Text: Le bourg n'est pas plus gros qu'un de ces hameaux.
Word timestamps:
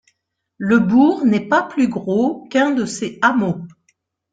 Le 0.57 0.79
bourg 0.79 1.27
n'est 1.27 1.47
pas 1.47 1.61
plus 1.61 1.87
gros 1.87 2.47
qu'un 2.49 2.71
de 2.71 2.85
ces 2.85 3.19
hameaux. 3.21 3.67